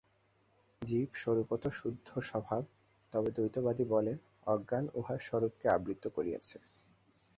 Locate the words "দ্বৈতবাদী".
3.31-3.85